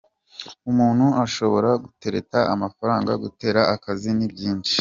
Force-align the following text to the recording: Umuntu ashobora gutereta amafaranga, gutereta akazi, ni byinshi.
Umuntu 0.69 1.05
ashobora 1.25 1.69
gutereta 1.83 2.39
amafaranga, 2.53 3.11
gutereta 3.23 3.61
akazi, 3.75 4.09
ni 4.17 4.27
byinshi. 4.33 4.77